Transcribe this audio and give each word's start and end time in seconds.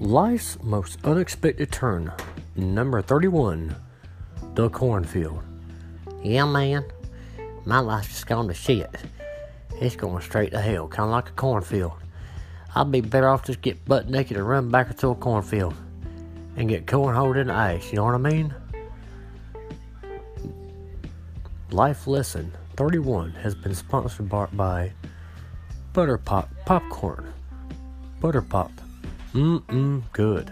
Life's 0.00 0.56
most 0.62 0.98
unexpected 1.04 1.72
turn. 1.72 2.12
Number 2.54 3.02
31. 3.02 3.74
The 4.54 4.70
cornfield. 4.70 5.42
Yeah, 6.22 6.44
man. 6.44 6.84
My 7.64 7.80
life's 7.80 8.08
just 8.08 8.28
gone 8.28 8.46
to 8.46 8.54
shit. 8.54 8.88
It's 9.80 9.96
going 9.96 10.22
straight 10.22 10.52
to 10.52 10.60
hell, 10.60 10.86
kind 10.86 11.06
of 11.06 11.10
like 11.10 11.30
a 11.30 11.32
cornfield. 11.32 11.94
I'd 12.76 12.92
be 12.92 13.00
better 13.00 13.28
off 13.28 13.44
just 13.44 13.62
get 13.62 13.84
butt 13.84 14.08
naked 14.08 14.36
and 14.36 14.48
run 14.48 14.68
back 14.68 14.90
into 14.90 15.08
a 15.08 15.16
cornfield 15.16 15.74
and 16.58 16.68
get 16.68 16.86
cornholed 16.86 17.36
in 17.36 17.46
the 17.46 17.54
ice. 17.54 17.90
You 17.92 17.96
know 17.96 18.04
what 18.04 18.14
I 18.14 18.18
mean? 18.18 18.52
Life 21.70 22.06
Lesson 22.08 22.52
31 22.76 23.30
has 23.32 23.54
been 23.54 23.74
sponsored 23.74 24.28
by 24.28 24.92
Butter 25.92 26.18
Pop 26.18 26.50
Popcorn. 26.66 27.32
Butter 28.20 28.42
Pop. 28.42 28.72
Mmm, 29.32 30.02
good. 30.12 30.50